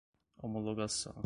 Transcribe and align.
homologação 0.45 1.15